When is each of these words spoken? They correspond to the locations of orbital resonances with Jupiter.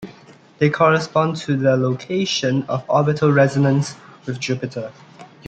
They 0.57 0.71
correspond 0.71 1.35
to 1.41 1.55
the 1.55 1.77
locations 1.77 2.67
of 2.67 2.83
orbital 2.89 3.31
resonances 3.31 3.95
with 4.25 4.39
Jupiter. 4.39 4.91